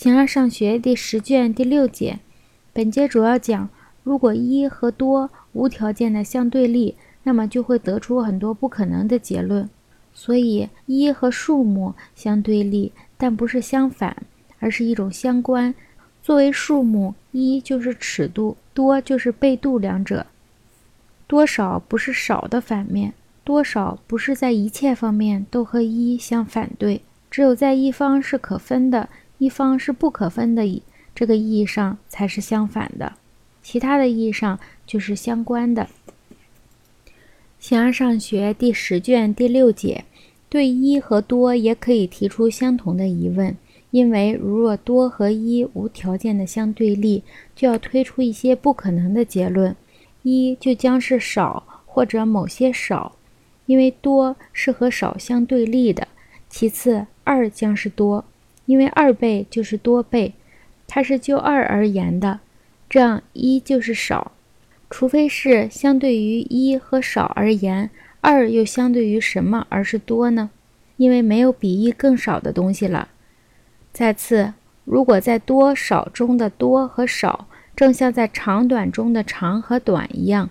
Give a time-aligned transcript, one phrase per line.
[0.00, 2.20] 形而上学第十卷第六节，
[2.72, 3.68] 本节主要讲，
[4.02, 9.68] 如果一和多无条件的相对立，那么就会得出很多不可能的结论。
[10.14, 14.16] 所以，一和数目相对立，但不是相反，
[14.58, 15.74] 而是一种相关。
[16.22, 20.24] 作为数目，一就是尺度，多就是被度两者。
[21.26, 23.12] 多少不是少的反面，
[23.44, 29.10] 多少不是在一切方面都和一相反对，只有在一方是可分的，
[29.40, 30.82] 一方是不可分的
[31.14, 33.14] 这个意义上才是相反的，
[33.62, 35.88] 其他的意义上就是相关的。
[37.58, 40.04] 形而上学第十卷第六节，
[40.50, 43.56] 对一和多也可以提出相同的疑问，
[43.90, 47.22] 因为如若多和一无条件的相对立，
[47.56, 49.74] 就要推出一些不可能的结论。
[50.22, 53.16] 一就将是少或者某些少，
[53.64, 56.06] 因为多是和少相对立的。
[56.50, 58.24] 其次，二将是多，
[58.70, 60.34] 因为二倍就是多倍，
[60.86, 62.38] 它是就二而言的。
[62.88, 64.30] 这样一就是少，
[64.88, 67.90] 除非是相对于一和少而言，
[68.20, 70.50] 二又相对于什么而是多呢？
[70.98, 73.08] 因为没有比一更少的东西了。
[73.92, 77.48] 再次，如果在多少中的多和少。
[77.76, 80.50] 正像在长短中的长和短一样，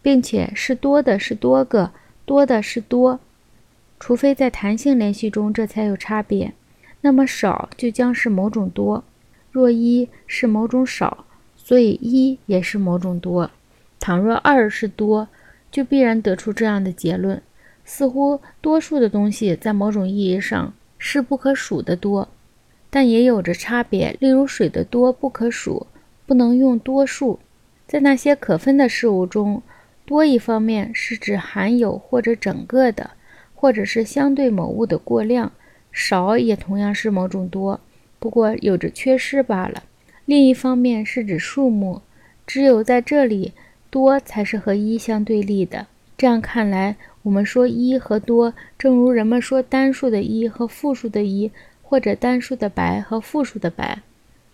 [0.00, 1.92] 并且是多的是多个，
[2.24, 3.20] 多的是多，
[4.00, 6.54] 除非在弹性连续中这才有差别。
[7.00, 9.04] 那么少就将是某种多，
[9.50, 11.24] 若一是某种少，
[11.56, 13.50] 所以一也是某种多。
[14.00, 15.28] 倘若二是多，
[15.70, 17.42] 就必然得出这样的结论：
[17.84, 22.28] 似乎多数的东西在某种意义上是不可数的多，
[22.90, 24.16] 但也有着差别。
[24.20, 25.86] 例如水的多不可数。
[26.26, 27.38] 不能用多数，
[27.86, 29.62] 在那些可分的事物中，
[30.04, 33.12] 多一方面是指含有或者整个的，
[33.54, 35.50] 或者是相对某物的过量；
[35.92, 37.80] 少也同样是某种多，
[38.18, 39.82] 不过有着缺失罢了。
[40.24, 42.02] 另一方面是指数目，
[42.46, 43.52] 只有在这里，
[43.90, 45.86] 多才是和一相对立的。
[46.16, 51.50] 这样看来，我们说一和多，正如人们说单数的一和复数的一，
[51.82, 54.02] 或者单数的白和复数的白。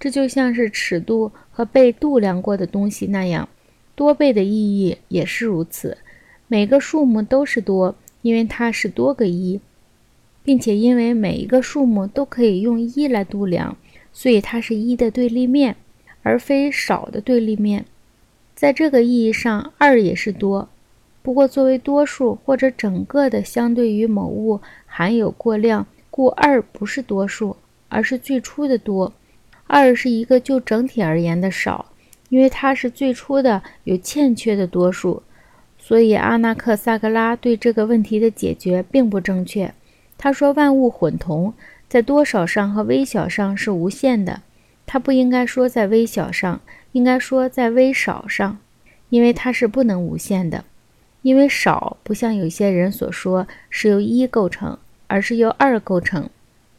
[0.00, 3.48] 这就像是尺度和被度量过的东西那样，
[3.96, 5.98] 多倍的意义也是如此。
[6.46, 9.60] 每个数目都是多，因为它是多个一，
[10.48, 13.76] 并且因为每一个数目都可以用一来度量，
[14.14, 15.76] 所以它是一的对立面，
[16.22, 17.84] 而非少的对立面。
[18.54, 20.70] 在这个意义上，二也是多，
[21.20, 27.54] 不过作为多数或者整个的相对于某物含有过量，故二不是多数，
[27.90, 29.12] 而是最初的多。
[29.66, 31.92] 二是一个就整体而言的少，
[32.30, 35.22] 因为它是最初的有欠缺的多数，
[35.76, 39.74] 所以阿纳克萨格拉对这个问题的解决并不正确。
[40.18, 41.54] 他说万物混同
[41.88, 44.42] 在多少上和微小上是无限的，
[44.84, 46.60] 他不应该说在微小上，
[46.92, 48.58] 应该说在微少上，
[49.08, 50.64] 因为它是不能无限的，
[51.22, 56.28] 因为少不像有些人所说是由一构成，而是由二构成，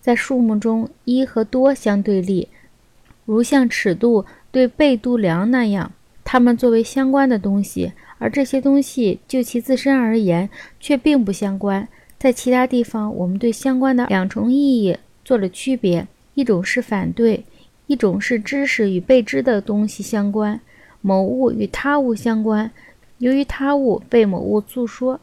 [0.00, 2.48] 在数目中一和多相对立。
[3.24, 5.92] 如像尺度对被度量那样，
[6.24, 10.48] 它们作为相关的东西，而这些东西就其自身而言
[10.80, 11.88] 却并不相关。
[12.18, 17.44] 在其他地方，我们对相关的两重意义做了区别：一种是反对，
[17.86, 20.60] 一种是知识与被知的东西相关，
[21.00, 22.70] 某物与他物相关。
[23.18, 25.20] 由于他物被某物诉说，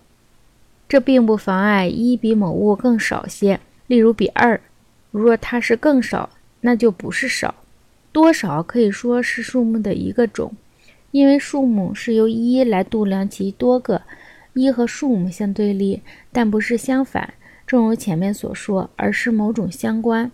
[0.88, 4.60] 这并不妨碍一比某物更少些，例如比二。
[5.12, 6.30] 如若它是更少，
[6.62, 7.54] 那就不是少。
[8.12, 10.52] 多少可以说是数目的一个种，
[11.12, 14.02] 因为数目是由一来度量其多个，
[14.54, 17.34] 一和数目相对立，但不是相反。
[17.66, 20.32] 正如前面所说，而是某种相关。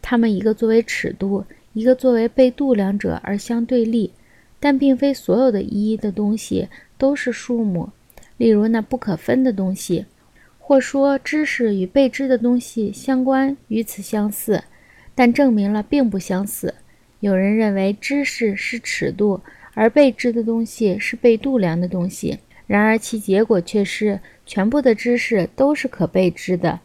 [0.00, 4.12] 它们一个作为尺度，一个作为被度量者而相对立，
[4.60, 7.90] 但并非所有的一的东西都是数目。
[8.36, 10.06] 例如那不可分的东西，
[10.60, 14.62] 或说知识与被知的东西相关，与此相似，
[15.14, 16.74] 但证明了并不相似。
[17.20, 19.40] 有人认为知识是尺度，
[19.74, 22.38] 而被知的东西是被度量的东西。
[22.68, 26.78] 然而其结果却是全部的知识都是可被知的，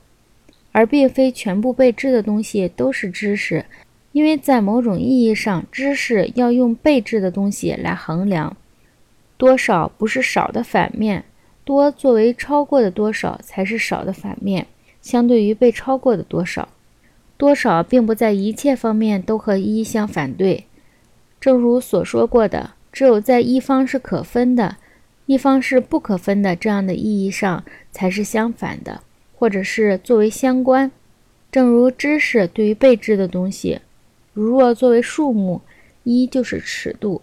[0.72, 3.66] 而并非全部被知的东西都是知识。
[4.14, 8.56] 因为在某种意义上，知识要用被知的东西来衡量。
[9.38, 11.26] 多少不是少的反面，
[11.66, 14.68] 多作为超过的多少才是少的反面，
[15.02, 16.70] 相对于被超过的多少。
[17.36, 20.66] 多少并不在一切方面都和一相反对，
[21.42, 24.78] 正如所说过的，只有在一方是可分的，
[25.26, 29.02] 一方是不可分的这样的意义上才是相反的，
[29.36, 30.92] 或者是作为相关。
[31.52, 33.80] 正如知识对于被知的东西，
[34.34, 35.62] 如若作为数目，
[36.04, 37.22] 一就是尺度，